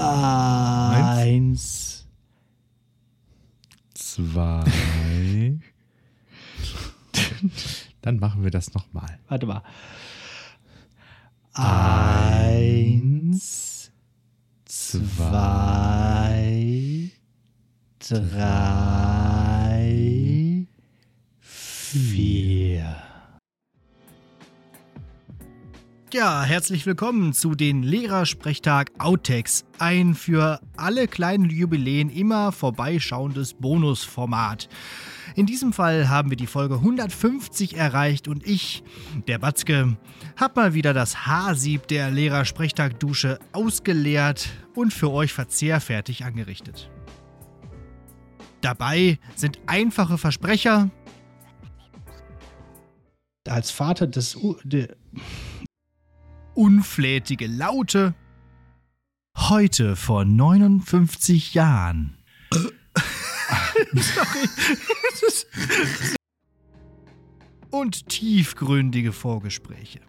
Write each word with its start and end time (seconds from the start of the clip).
Eins. 0.00 2.08
Zwei. 3.94 4.64
Dann 8.02 8.18
machen 8.18 8.42
wir 8.42 8.50
das 8.50 8.74
nochmal. 8.74 9.20
Warte 9.28 9.46
mal. 9.46 9.62
Eins, 11.52 13.92
zwei, 14.64 15.10
drei, 17.98 19.46
vier. 21.40 22.59
Ja, 26.12 26.42
herzlich 26.42 26.86
willkommen 26.86 27.32
zu 27.32 27.54
den 27.54 27.84
Lehrersprechtag 27.84 28.90
Outtakes. 28.98 29.64
Ein 29.78 30.16
für 30.16 30.58
alle 30.76 31.06
kleinen 31.06 31.48
Jubiläen 31.48 32.10
immer 32.10 32.50
vorbeischauendes 32.50 33.54
Bonusformat. 33.54 34.68
In 35.36 35.46
diesem 35.46 35.72
Fall 35.72 36.08
haben 36.08 36.30
wir 36.30 36.36
die 36.36 36.48
Folge 36.48 36.74
150 36.74 37.76
erreicht 37.76 38.26
und 38.26 38.44
ich, 38.44 38.82
der 39.28 39.38
Batzke, 39.38 39.96
hab 40.36 40.56
mal 40.56 40.74
wieder 40.74 40.94
das 40.94 41.28
Haarsieb 41.28 41.86
der 41.86 42.10
Lehrersprechtag-Dusche 42.10 43.38
ausgeleert 43.52 44.48
und 44.74 44.92
für 44.92 45.12
euch 45.12 45.32
verzehrfertig 45.32 46.24
angerichtet. 46.24 46.90
Dabei 48.62 49.20
sind 49.36 49.60
einfache 49.66 50.18
Versprecher. 50.18 50.90
Als 53.46 53.70
Vater 53.70 54.08
des 54.08 54.34
U 54.34 54.56
de 54.64 54.88
unflätige 56.60 57.46
Laute. 57.46 58.14
Heute 59.34 59.96
vor 59.96 60.26
59 60.26 61.54
Jahren. 61.54 62.18
Sorry. 63.94 64.46
Und 67.70 68.08
tiefgründige 68.08 69.12
Vorgespräche. 69.12 70.00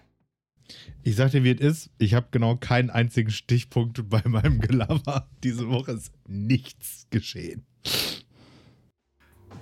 Ich 1.04 1.16
sag 1.16 1.32
dir, 1.32 1.46
wie 1.46 1.52
es 1.52 1.62
ist. 1.62 1.90
Ich 2.00 2.16
habe 2.16 2.28
genau 2.32 2.58
keinen 2.58 2.90
einzigen 2.90 3.32
Stichpunkt 3.32 4.10
bei 4.10 4.22
meinem 4.26 4.60
Gelaber. 4.60 5.30
Diese 5.44 5.70
Woche 5.70 5.94
ist 5.94 6.12
nichts 6.28 7.08
geschehen. 7.12 7.66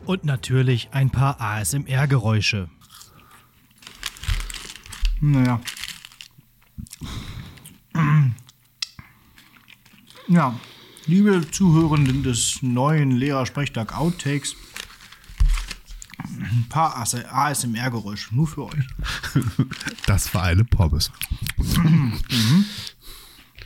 Und 0.05 0.25
natürlich 0.25 0.89
ein 0.91 1.11
paar 1.11 1.39
ASMR-Geräusche. 1.39 2.67
Naja. 5.21 5.61
Ja, 10.29 10.59
liebe 11.07 11.41
Zuhörenden 11.49 12.21
des 12.21 12.61
neuen 12.61 13.09
Lehrersprechtag 13.09 13.97
Outtakes, 13.97 14.55
ein 16.19 16.67
paar 16.69 16.95
ASMR-Geräusche, 16.97 18.35
nur 18.35 18.45
für 18.47 18.65
euch. 18.65 18.85
Das 20.05 20.31
war 20.35 20.43
eine 20.43 20.65
Pommes. 20.65 21.11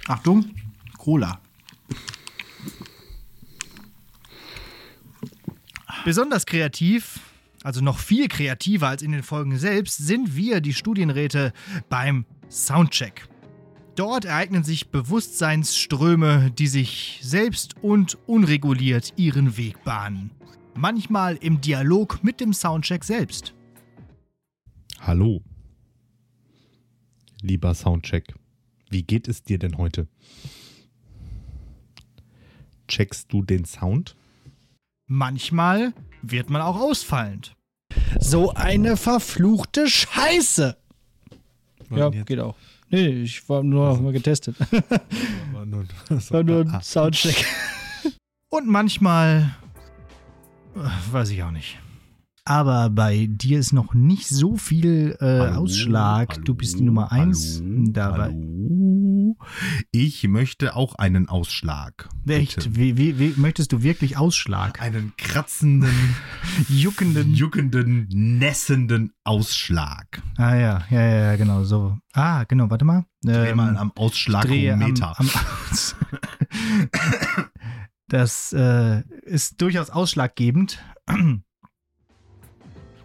Achtung, 0.08 0.56
Cola. 0.98 1.42
Besonders 6.06 6.46
kreativ, 6.46 7.20
also 7.64 7.82
noch 7.82 8.00
viel 8.00 8.30
kreativer 8.30 8.88
als 8.88 9.02
in 9.02 9.12
den 9.12 9.24
Folgen 9.24 9.58
selbst, 9.58 9.98
sind 9.98 10.38
wir, 10.38 10.62
die 10.62 10.74
Studienräte, 10.74 11.52
beim 11.90 12.26
Soundcheck. 12.50 13.28
Dort 13.96 14.26
ereignen 14.26 14.64
sich 14.64 14.90
Bewusstseinsströme, 14.90 16.50
die 16.52 16.68
sich 16.68 17.20
selbst 17.22 17.76
und 17.84 18.18
unreguliert 18.28 19.14
ihren 19.18 19.56
Weg 19.56 19.84
bahnen. 19.84 20.32
Manchmal 20.74 21.36
im 21.36 21.62
Dialog 21.62 22.24
mit 22.24 22.40
dem 22.40 22.54
Soundcheck 22.54 23.04
selbst. 23.04 23.54
Hallo. 25.00 25.44
Lieber 27.42 27.76
Soundcheck, 27.76 28.34
wie 28.90 29.04
geht 29.04 29.28
es 29.28 29.44
dir 29.44 29.60
denn 29.60 29.78
heute? 29.78 30.08
Checkst 32.88 33.32
du 33.32 33.44
den 33.44 33.66
Sound? 33.66 34.16
Manchmal 35.06 35.94
wird 36.24 36.50
man 36.50 36.62
auch 36.62 36.80
ausfallend. 36.80 37.56
So 38.20 38.54
eine 38.54 38.98
verfluchte 38.98 39.88
Scheiße! 39.88 40.78
Ja, 41.92 42.10
geht 42.10 42.40
auch. 42.40 42.56
Nee, 42.94 43.24
ich 43.24 43.50
war 43.50 43.64
nur 43.64 43.90
noch 43.90 44.02
mal 44.02 44.14
getestet. 44.14 44.56
War 45.52 45.66
nur, 45.66 45.86
War 46.30 46.44
nur 46.44 46.62
ein 46.62 46.82
Soundcheck. 46.84 47.44
Und 48.50 48.68
manchmal 48.68 49.56
äh, 50.76 51.12
weiß 51.12 51.32
ich 51.32 51.42
auch 51.42 51.50
nicht. 51.50 51.80
Aber 52.46 52.92
bei 52.92 53.28
dir 53.28 53.58
ist 53.58 53.74
noch 53.74 53.96
nicht 53.96 54.28
so 54.28 54.58
viel 54.58 55.18
äh, 55.20 55.26
Hallo, 55.26 55.62
Ausschlag. 55.62 56.46
du 56.46 56.54
bist 56.54 56.78
die 56.78 56.84
Nummer 56.84 57.12
eins 57.12 57.62
hallo, 57.64 57.86
dabei. 57.88 58.30
Ich 59.92 60.24
möchte 60.28 60.76
auch 60.76 60.96
einen 60.96 61.30
Ausschlag. 61.30 62.10
Echt? 62.28 62.76
Wie, 62.76 62.98
wie, 62.98 63.20
wie 63.20 63.34
möchtest 63.38 63.72
du 63.72 63.84
wirklich 63.84 64.18
Ausschlag? 64.18 64.82
Einen 64.82 65.14
kratzenden, 65.18 66.16
Juckenden. 66.70 67.34
juckenden, 67.34 68.08
nässenden 68.10 69.14
Ausschlag. 69.24 70.22
Ah 70.38 70.56
ja, 70.56 70.86
ja, 70.90 71.02
ja, 71.02 71.16
ja, 71.32 71.36
genau 71.36 71.64
so. 71.64 71.98
Ah, 72.14 72.44
genau, 72.46 72.70
warte 72.70 72.86
mal. 72.86 73.06
Dreh 73.24 73.50
Ähm, 73.50 73.58
mal 73.58 73.70
am 73.70 73.78
am, 73.78 73.92
Ausschlagometer. 73.96 75.20
am 75.20 75.30
Aus. 75.72 75.96
Das 78.10 78.54
äh, 78.54 79.02
ist 79.24 79.60
durchaus 79.60 79.90
ausschlaggebend. 79.90 80.78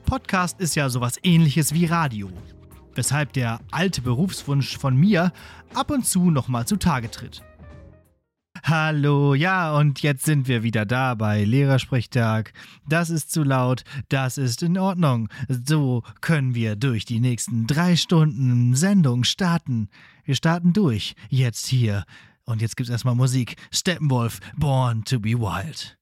Podcast 0.05 0.61
ist 0.61 0.75
ja 0.75 0.91
sowas 0.91 1.15
ähnliches 1.23 1.73
wie 1.73 1.87
Radio, 1.87 2.31
weshalb 2.99 3.33
der 3.33 3.61
alte 3.71 4.03
Berufswunsch 4.03 4.77
von 4.77 4.97
mir 4.97 5.33
ab 5.73 5.93
und 5.93 6.05
zu 6.05 6.33
nochmal 6.33 6.67
zutage 6.67 7.09
tritt. 7.09 7.45
Hallo, 8.65 9.35
ja, 9.35 9.73
und 9.77 10.03
jetzt 10.03 10.25
sind 10.25 10.49
wir 10.49 10.65
wieder 10.65 10.85
da 10.85 11.15
bei 11.15 11.45
Lehrersprechtag. 11.45 12.53
Das 12.89 13.09
ist 13.09 13.31
zu 13.31 13.45
laut, 13.45 13.85
das 14.09 14.37
ist 14.37 14.65
in 14.65 14.77
Ordnung. 14.77 15.29
So 15.49 16.03
können 16.21 16.57
wir 16.57 16.75
durch 16.75 17.05
die 17.05 17.21
nächsten 17.21 17.69
drei 17.69 17.95
Stunden 17.95 18.75
Sendung 18.75 19.23
starten. 19.23 19.91
Wir 20.25 20.35
starten 20.35 20.73
durch, 20.73 21.15
jetzt 21.29 21.69
hier. 21.69 22.05
Und 22.47 22.61
jetzt 22.61 22.77
gibt's 22.77 22.91
erstmal 22.91 23.15
Musik. 23.15 23.55
Steppenwolf, 23.71 24.41
Born 24.57 25.05
to 25.05 25.21
be 25.21 25.39
Wild. 25.39 25.97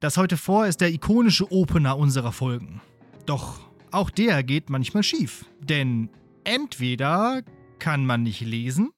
Das 0.00 0.18
heute 0.18 0.36
vor 0.36 0.66
ist 0.66 0.82
der 0.82 0.92
ikonische 0.92 1.50
Opener 1.50 1.96
unserer 1.96 2.32
Folgen. 2.32 2.82
Doch 3.24 3.67
auch 3.92 4.10
der 4.10 4.42
geht 4.42 4.70
manchmal 4.70 5.02
schief. 5.02 5.44
Denn 5.60 6.08
entweder 6.44 7.42
kann 7.78 8.06
man 8.06 8.22
nicht 8.22 8.40
lesen. 8.40 8.90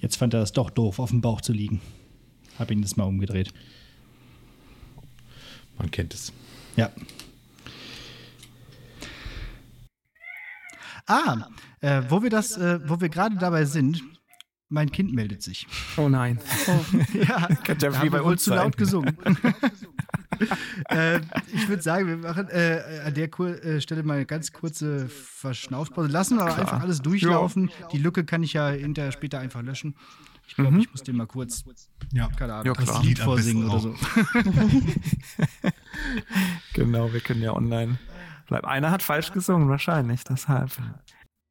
Jetzt 0.00 0.16
fand 0.16 0.34
er 0.34 0.42
es 0.42 0.52
doch 0.52 0.70
doof, 0.70 0.98
auf 0.98 1.10
dem 1.10 1.20
Bauch 1.20 1.40
zu 1.40 1.52
liegen. 1.52 1.80
Hab 2.58 2.70
ihn 2.70 2.82
das 2.82 2.96
mal 2.96 3.04
umgedreht. 3.04 3.52
Man 5.78 5.90
kennt 5.90 6.14
es. 6.14 6.32
Ja. 6.76 6.90
Ah, 11.06 11.48
äh, 11.80 12.02
wo 12.08 12.22
wir 12.22 12.30
das, 12.30 12.56
äh, 12.56 12.80
wo 12.88 13.00
wir 13.00 13.08
gerade 13.08 13.36
dabei 13.36 13.64
sind, 13.64 14.02
mein 14.70 14.90
Kind 14.90 15.12
meldet 15.12 15.42
sich. 15.42 15.66
Oh 15.96 16.08
nein. 16.08 16.38
ja, 17.12 17.46
Könnte 17.64 17.86
ja 17.86 17.92
haben 17.98 18.10
bei 18.10 18.18
wir 18.18 18.24
wohl 18.24 18.32
uns 18.32 18.44
zu 18.44 18.54
laut 18.54 18.76
gesungen. 18.76 19.16
äh, 20.88 21.20
ich 21.52 21.68
würde 21.68 21.82
sagen, 21.82 22.06
wir 22.06 22.16
machen 22.16 22.48
äh, 22.48 23.02
an 23.04 23.12
der 23.14 23.28
Kur 23.28 23.62
äh, 23.62 23.80
Stelle 23.80 24.02
mal 24.04 24.14
eine 24.14 24.26
ganz 24.26 24.52
kurze 24.52 25.08
Verschnaufpause. 25.08 26.08
Lassen 26.08 26.36
wir 26.36 26.42
aber 26.42 26.54
Klar. 26.54 26.60
einfach 26.66 26.80
alles 26.80 27.02
durchlaufen. 27.02 27.70
Die 27.92 27.98
Lücke 27.98 28.24
kann 28.24 28.42
ich 28.42 28.52
ja 28.54 28.70
hinterher 28.70 29.12
später 29.12 29.38
einfach 29.40 29.62
löschen. 29.62 29.96
Ich 30.46 30.54
glaube, 30.56 30.72
Mhm. 30.72 30.80
ich 30.80 30.90
muss 30.90 31.02
den 31.02 31.16
mal 31.16 31.26
kurz, 31.26 31.64
Ja. 32.12 32.28
keine 32.28 32.54
Ahnung, 32.54 32.66
Ja, 32.66 32.72
das 32.72 32.84
klar. 32.84 33.02
Lied 33.04 33.18
vorsingen 33.20 33.68
oder 33.68 33.78
so. 33.80 33.94
Genau, 36.74 37.12
wir 37.12 37.20
können 37.20 37.42
ja 37.42 37.52
online. 37.54 37.98
Bleiben. 38.48 38.66
Einer 38.66 38.90
hat 38.90 39.02
falsch 39.02 39.32
gesungen, 39.32 39.68
wahrscheinlich, 39.68 40.24
deshalb. 40.24 40.70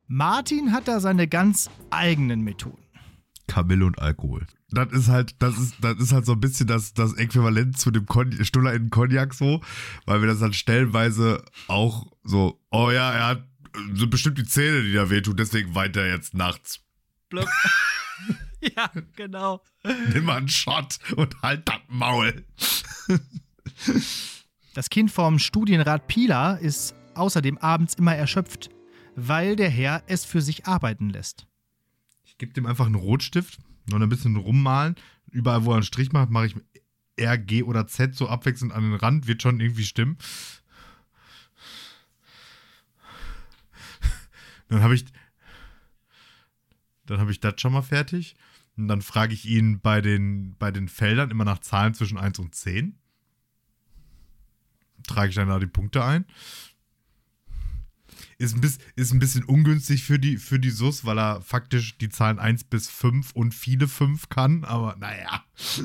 Martin 0.08 0.74
hat 0.74 0.88
da 0.88 1.00
seine 1.00 1.28
ganz 1.28 1.70
eigenen 1.92 2.42
Methoden. 2.42 2.84
Kamille 3.50 3.86
und 3.86 4.00
Alkohol. 4.00 4.46
Das 4.72 4.92
ist 4.92 5.10
halt, 5.10 5.36
das 5.40 5.58
ist, 5.58 5.76
das 5.82 5.98
ist 5.98 6.14
halt 6.14 6.26
so 6.26 6.34
ein 6.34 6.40
bisschen 6.40 6.68
das, 6.68 6.94
das 6.94 7.14
Äquivalent 7.14 7.78
zu 7.78 7.92
dem 7.92 8.06
Kon 8.06 8.32
Stuller 8.46 8.74
in 8.74 8.90
Cognac 8.90 9.34
so, 9.34 9.62
weil 10.06 10.22
wir 10.22 10.28
das 10.28 10.40
dann 10.40 10.54
stellenweise 10.54 11.44
auch 11.68 12.08
so, 12.24 12.62
oh 12.72 12.92
ja, 12.92 13.12
er 13.12 13.28
hat 13.28 13.44
so 13.94 14.08
bestimmt 14.08 14.38
die 14.38 14.46
Zähne, 14.46 14.84
die 14.84 14.94
da 14.94 15.10
wehtun, 15.10 15.36
deswegen 15.36 15.76
weint 15.76 15.98
er 15.98 16.08
jetzt 16.08 16.34
nachts. 16.34 16.82
ja, 18.62 18.92
genau. 19.16 19.64
Nimm 20.14 20.26
mal 20.26 20.38
einen 20.38 20.50
Shot 20.50 21.00
und 21.16 21.42
halt 21.42 21.68
das 21.68 21.80
Maul. 21.88 22.46
Das 24.74 24.90
Kind 24.90 25.12
vom 25.12 25.40
Studienrat 25.40 26.08
Pila 26.08 26.54
ist 26.54 26.96
außerdem 27.16 27.58
abends 27.58 27.96
immer 27.96 28.16
erschöpft, 28.16 28.70
weil 29.16 29.56
der 29.56 29.70
Herr 29.70 30.04
es 30.08 30.26
für 30.26 30.42
sich 30.42 30.66
arbeiten 30.68 31.10
lässt. 31.10 31.49
Gebe 32.40 32.54
dem 32.54 32.66
einfach 32.66 32.88
einen 32.88 32.96
Rotstift, 32.96 33.60
noch 33.88 34.00
ein 34.00 34.10
bisschen 34.10 34.36
rummalen. 34.36 34.96
Überall, 35.30 35.66
wo 35.66 35.72
er 35.72 35.76
einen 35.76 35.84
Strich 35.84 36.12
macht, 36.12 36.32
mache 36.32 36.48
ich 36.48 36.56
R, 37.18 37.38
G 37.38 37.62
oder 37.62 37.86
Z 37.86 38.16
so 38.16 38.28
abwechselnd 38.28 38.74
an 38.74 38.84
den 38.84 38.96
Rand, 38.96 39.28
wird 39.28 39.44
schon 39.44 39.60
irgendwie 39.60 39.84
stimmen. 39.84 40.18
Dann 44.70 44.82
habe 44.82 44.96
ich, 44.96 45.06
dann 47.06 47.28
ich 47.30 47.40
das 47.40 47.60
schon 47.60 47.74
mal 47.74 47.82
fertig. 47.82 48.36
Und 48.78 48.88
dann 48.88 49.02
frage 49.02 49.34
ich 49.34 49.46
ihn 49.46 49.82
bei 49.82 50.00
den, 50.00 50.56
bei 50.58 50.72
den 50.72 50.88
Feldern 50.88 51.32
immer 51.32 51.44
nach 51.44 51.60
Zahlen 51.60 51.94
zwischen 51.94 52.18
1 52.18 52.40
und 52.40 52.56
10. 52.56 52.98
Trage 55.06 55.30
ich 55.30 55.36
dann 55.36 55.50
da 55.50 55.60
die 55.60 55.66
Punkte 55.66 56.06
ein. 56.06 56.26
Ist 58.38 58.56
ein, 58.56 58.62
bisschen, 58.62 58.84
ist 58.96 59.12
ein 59.12 59.20
bisschen 59.20 59.44
ungünstig 59.44 60.04
für 60.04 60.20
die, 60.20 60.38
für 60.38 60.60
die 60.60 60.70
SUS, 60.70 61.06
weil 61.06 61.20
er 61.20 61.42
faktisch 61.42 61.98
die 61.98 62.10
Zahlen 62.10 62.40
1 62.40 62.66
bis 62.66 62.90
5 62.90 63.32
und 63.34 63.54
viele 63.54 63.88
5 63.88 64.30
kann, 64.30 64.64
aber 64.64 64.96
naja. 64.98 65.44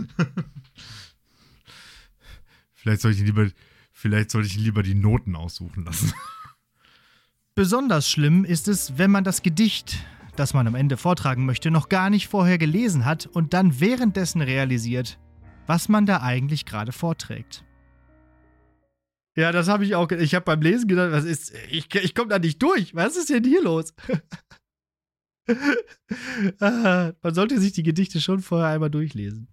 vielleicht 2.75 3.00
soll 3.00 3.12
ich 3.12 3.20
lieber, 3.20 3.48
vielleicht 3.92 4.31
sollte 4.31 4.48
ich 4.48 4.56
lieber 4.56 4.82
die 4.82 4.94
Noten 4.94 5.36
aussuchen 5.36 5.84
lassen. 5.84 6.12
Besonders 7.54 8.10
schlimm 8.10 8.44
ist 8.44 8.66
es, 8.66 8.98
wenn 8.98 9.10
man 9.10 9.25
das 9.25 9.42
Gedicht, 9.42 10.04
das 10.36 10.54
man 10.54 10.66
am 10.66 10.75
Ende 10.75 10.96
vortragen 10.96 11.46
möchte, 11.46 11.70
noch 11.70 11.88
gar 11.88 12.10
nicht 12.10 12.28
vorher 12.28 12.58
gelesen 12.58 13.04
hat 13.04 13.26
und 13.26 13.54
dann 13.54 13.78
währenddessen 13.78 14.40
realisiert, 14.40 15.20
was 15.66 15.88
man 15.88 16.04
da 16.04 16.20
eigentlich 16.20 16.66
gerade 16.66 16.92
vorträgt. 16.92 17.64
Ja, 19.36 19.50
das 19.50 19.69
habe 19.69 19.84
ich 19.84 19.94
auch. 19.94 20.10
Ich 20.12 20.34
habe 20.34 20.44
beim 20.44 20.60
Lesen 20.60 20.88
gedacht, 20.88 21.10
was 21.10 21.25
ist. 21.25 21.52
Ich, 21.70 21.92
ich 21.94 22.14
komme 22.14 22.28
da 22.28 22.38
nicht 22.38 22.62
durch. 22.62 22.94
Was 22.94 23.16
ist 23.16 23.31
denn 23.31 23.44
hier 23.44 23.62
los? 23.62 23.94
Ah, 26.58 27.12
man 27.22 27.34
sollte 27.34 27.60
sich 27.60 27.72
die 27.72 27.82
Gedichte 27.82 28.19
schon 28.19 28.40
vorher 28.40 28.69
einmal 28.69 28.88
durchlesen. 28.88 29.48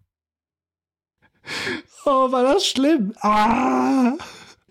Oh, 2.05 2.31
war 2.31 2.43
das 2.43 2.65
schlimm. 2.65 3.13
Ah! 3.19 4.13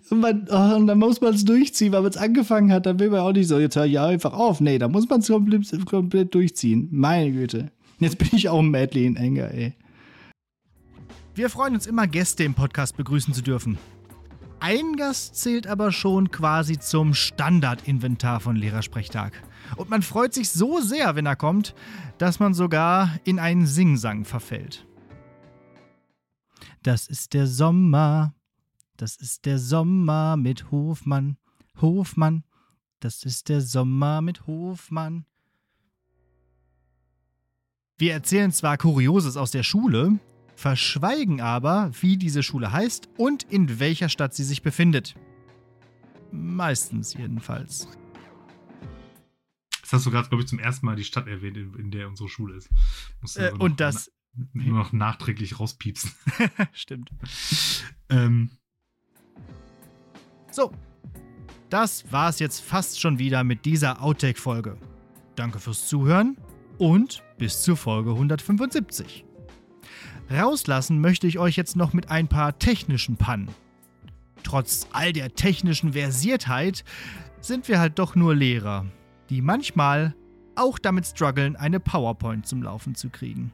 Und, 0.08 0.20
man, 0.20 0.48
oh, 0.50 0.76
und 0.76 0.86
dann 0.86 0.98
muss 0.98 1.20
man 1.20 1.34
es 1.34 1.44
durchziehen, 1.44 1.92
weil 1.92 2.00
man 2.02 2.10
es 2.10 2.16
angefangen 2.16 2.72
hat. 2.72 2.86
Dann 2.86 2.98
will 2.98 3.10
man 3.10 3.20
auch 3.20 3.32
nicht 3.32 3.48
so, 3.48 3.58
jetzt 3.58 3.76
hör 3.76 3.84
ja 3.84 4.06
einfach 4.06 4.32
auf. 4.32 4.60
Nee, 4.60 4.78
da 4.78 4.88
muss 4.88 5.08
man 5.10 5.20
es 5.20 5.28
komplett, 5.28 5.86
komplett 5.86 6.34
durchziehen. 6.34 6.88
Meine 6.90 7.30
Güte. 7.32 7.70
Jetzt 7.98 8.16
bin 8.16 8.30
ich 8.32 8.48
auch 8.48 8.62
Madly 8.62 9.04
in 9.04 9.16
Enger, 9.16 9.50
ey. 9.52 9.74
Wir 11.34 11.50
freuen 11.50 11.74
uns 11.74 11.86
immer, 11.86 12.06
Gäste 12.06 12.44
im 12.44 12.54
Podcast 12.54 12.96
begrüßen 12.96 13.34
zu 13.34 13.42
dürfen. 13.42 13.78
Ein 14.60 14.96
Gast 14.96 15.36
zählt 15.36 15.66
aber 15.66 15.90
schon 15.90 16.30
quasi 16.30 16.78
zum 16.78 17.14
Standardinventar 17.14 18.40
von 18.40 18.56
Lehrersprechtag. 18.56 19.42
Und 19.76 19.88
man 19.88 20.02
freut 20.02 20.34
sich 20.34 20.50
so 20.50 20.80
sehr, 20.80 21.16
wenn 21.16 21.24
er 21.24 21.36
kommt, 21.36 21.74
dass 22.18 22.40
man 22.40 22.52
sogar 22.52 23.18
in 23.24 23.38
einen 23.38 23.66
Singsang 23.66 24.26
verfällt. 24.26 24.86
Das 26.82 27.06
ist 27.06 27.32
der 27.32 27.46
Sommer, 27.46 28.34
das 28.98 29.16
ist 29.16 29.46
der 29.46 29.58
Sommer 29.58 30.36
mit 30.36 30.70
Hofmann, 30.70 31.38
Hofmann, 31.81 32.44
das 33.00 33.24
ist 33.24 33.48
der 33.48 33.62
Sommer 33.62 34.20
mit 34.20 34.46
Hofmann. 34.46 35.24
Wir 37.96 38.12
erzählen 38.12 38.52
zwar 38.52 38.76
Kurioses 38.76 39.38
aus 39.38 39.50
der 39.52 39.62
Schule, 39.62 40.19
verschweigen 40.60 41.40
aber, 41.40 41.90
wie 42.02 42.19
diese 42.19 42.43
Schule 42.43 42.70
heißt 42.70 43.08
und 43.17 43.44
in 43.44 43.81
welcher 43.81 44.10
Stadt 44.10 44.34
sie 44.34 44.44
sich 44.44 44.62
befindet. 44.62 45.14
Meistens 46.31 47.14
jedenfalls. 47.14 47.88
Das 49.81 49.94
hast 49.94 50.06
du 50.06 50.10
gerade, 50.10 50.29
glaube 50.29 50.43
ich, 50.43 50.48
zum 50.48 50.58
ersten 50.58 50.84
Mal 50.86 50.96
die 50.96 51.05
Stadt 51.05 51.26
erwähnt, 51.26 51.56
in, 51.56 51.74
in 51.74 51.90
der 51.90 52.08
unsere 52.08 52.29
Schule 52.29 52.56
ist. 52.56 52.69
Äh, 53.36 53.50
noch 53.52 53.60
und 53.60 53.81
das. 53.81 54.12
na- 54.34 54.64
nur 54.64 54.79
noch 54.79 54.93
nachträglich 54.93 55.58
rauspiepsen. 55.58 56.12
Stimmt. 56.72 57.10
ähm, 58.10 58.50
So, 60.52 60.72
das 61.70 62.12
war's 62.12 62.38
jetzt 62.38 62.60
fast 62.60 63.00
schon 63.00 63.19
wieder 63.19 63.43
mit 63.44 63.64
dieser 63.64 64.02
Outtake-Folge. 64.02 64.76
Danke 65.36 65.58
fürs 65.58 65.88
Zuhören 65.88 66.36
und 66.79 67.22
bis 67.38 67.62
zur 67.62 67.76
Folge 67.79 68.10
175. 68.10 69.24
Rauslassen 70.31 71.01
möchte 71.01 71.27
ich 71.27 71.39
euch 71.39 71.56
jetzt 71.56 71.77
noch 71.77 71.93
mit 71.93 72.10
ein 72.10 72.29
paar 72.29 72.58
technischen 72.58 73.17
Pannen. 73.17 73.49
Trotz 74.43 74.87
all 74.93 75.13
der 75.13 75.34
technischen 75.34 75.93
Versiertheit 75.93 76.84
sind 77.41 77.69
wir 77.69 77.81
halt 77.81 77.99
doch 77.99 78.15
nur 78.15 78.34
Lehrer, 78.34 78.87
die 79.29 79.43
manchmal 79.43 80.15
auch 80.55 80.79
damit 80.79 81.06
strugglen, 81.06 81.56
eine 81.56 81.81
PowerPoint 81.81 82.46
zum 82.46 82.63
Laufen 82.63 82.94
zu 82.94 83.10
kriegen. 83.10 83.53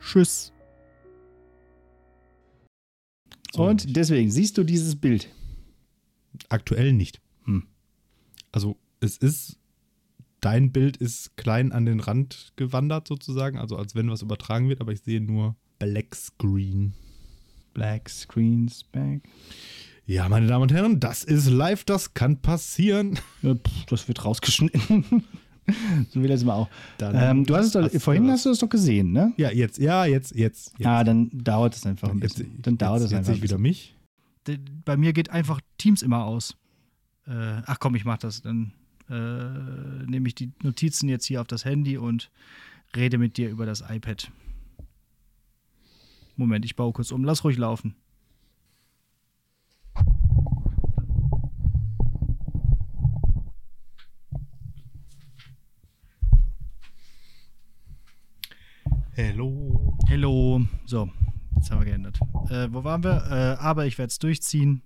Tschüss. 0.00 0.52
Und 3.54 3.96
deswegen 3.96 4.30
siehst 4.30 4.58
du 4.58 4.64
dieses 4.64 4.96
Bild. 4.96 5.28
aktuell 6.50 6.92
nicht. 6.92 7.20
Hm. 7.44 7.66
Also 8.52 8.76
es 9.00 9.16
ist, 9.16 9.58
dein 10.40 10.72
Bild 10.72 10.96
ist 10.96 11.36
klein 11.36 11.72
an 11.72 11.86
den 11.86 12.00
Rand 12.00 12.52
gewandert 12.56 13.08
sozusagen, 13.08 13.58
also 13.58 13.76
als 13.76 13.94
wenn 13.94 14.10
was 14.10 14.22
übertragen 14.22 14.68
wird, 14.68 14.80
aber 14.80 14.92
ich 14.92 15.00
sehe 15.00 15.20
nur 15.20 15.56
Black 15.78 16.14
Screen. 16.14 16.94
Black 17.74 18.08
Screens 18.08 18.84
Back. 18.84 19.22
Ja, 20.06 20.28
meine 20.28 20.46
Damen 20.46 20.62
und 20.62 20.72
Herren, 20.72 21.00
das 21.00 21.24
ist 21.24 21.50
live, 21.50 21.84
das 21.84 22.14
kann 22.14 22.40
passieren. 22.40 23.18
Ja, 23.42 23.54
pff, 23.54 23.84
das 23.86 24.08
wird 24.08 24.24
rausgeschnitten. 24.24 25.04
so 26.10 26.22
wie 26.22 26.26
letztes 26.26 26.46
Mal 26.46 26.54
auch. 26.54 26.68
Dann 26.98 27.14
Ähm, 27.16 27.44
du 27.44 27.56
hast 27.56 27.66
es 27.66 27.72
doch, 27.72 28.00
vorhin 28.00 28.24
das. 28.24 28.34
hast 28.34 28.46
du 28.46 28.50
es 28.50 28.58
doch 28.60 28.68
gesehen, 28.68 29.12
ne? 29.12 29.34
Ja, 29.36 29.50
jetzt, 29.50 29.78
ja, 29.78 30.04
jetzt, 30.04 30.34
jetzt. 30.34 30.72
jetzt. 30.78 30.86
Ah, 30.86 31.02
dann 31.04 31.30
dauert 31.32 31.74
es 31.74 31.84
einfach 31.84 32.08
ein 32.08 32.20
jetzt, 32.20 32.38
bisschen. 32.38 32.62
Dann 32.62 32.78
dauert 32.78 33.00
jetzt, 33.00 33.06
es 33.06 33.10
jetzt 33.10 33.18
einfach 33.18 33.34
ich 33.34 33.42
wieder 33.42 33.58
mich. 33.58 33.96
Bei 34.84 34.96
mir 34.96 35.12
geht 35.12 35.30
einfach 35.30 35.60
Teams 35.76 36.02
immer 36.02 36.24
aus. 36.24 36.56
Äh, 37.26 37.62
ach 37.66 37.78
komm, 37.80 37.96
ich 37.96 38.04
mach 38.04 38.18
das. 38.18 38.42
Dann 38.42 38.72
äh, 39.08 40.06
nehme 40.06 40.28
ich 40.28 40.34
die 40.34 40.52
Notizen 40.62 41.08
jetzt 41.08 41.26
hier 41.26 41.40
auf 41.40 41.46
das 41.46 41.64
Handy 41.64 41.98
und 41.98 42.30
rede 42.94 43.18
mit 43.18 43.36
dir 43.36 43.50
über 43.50 43.66
das 43.66 43.82
iPad. 43.88 44.30
Moment, 46.36 46.64
ich 46.64 46.76
baue 46.76 46.92
kurz 46.92 47.12
um. 47.12 47.24
Lass 47.24 47.44
ruhig 47.44 47.56
laufen. 47.56 47.94
Hello. 59.12 59.96
Hello. 60.08 60.60
So, 60.84 61.10
jetzt 61.56 61.70
haben 61.70 61.80
wir 61.80 61.86
geändert. 61.86 62.18
Äh, 62.50 62.68
wo 62.70 62.84
waren 62.84 63.02
wir? 63.02 63.24
Äh, 63.30 63.62
aber 63.62 63.86
ich 63.86 63.96
werde 63.96 64.10
es 64.10 64.18
durchziehen. 64.18 64.82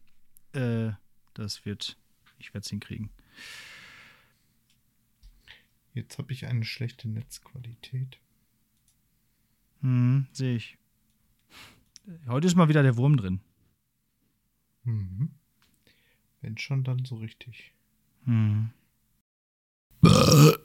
Äh, 0.52 0.90
das 1.34 1.64
wird, 1.64 1.96
ich 2.38 2.54
werde 2.54 2.64
es 2.64 2.70
hinkriegen. 2.70 3.10
Jetzt 5.94 6.18
habe 6.18 6.32
ich 6.32 6.46
eine 6.46 6.64
schlechte 6.64 7.08
Netzqualität. 7.08 8.18
Hm, 9.80 10.26
sehe 10.32 10.56
ich. 10.56 10.78
Heute 12.26 12.46
ist 12.46 12.54
mal 12.54 12.68
wieder 12.68 12.82
der 12.82 12.96
Wurm 12.96 13.16
drin. 13.16 13.40
Mhm. 14.84 15.30
Wenn 16.40 16.58
schon, 16.58 16.84
dann 16.84 17.04
so 17.04 17.16
richtig. 17.16 17.72
Hm. 18.24 18.70